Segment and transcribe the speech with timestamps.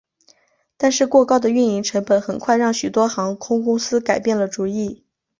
[0.77, 5.05] 但是过高的运营成本很快让许多航空公司改变了主意。